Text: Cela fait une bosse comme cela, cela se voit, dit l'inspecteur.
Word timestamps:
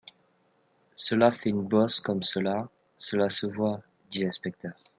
Cela 0.95 1.31
fait 1.31 1.51
une 1.51 1.61
bosse 1.61 1.99
comme 1.99 2.23
cela, 2.23 2.67
cela 2.97 3.29
se 3.29 3.45
voit, 3.45 3.83
dit 4.09 4.23
l'inspecteur. 4.23 4.73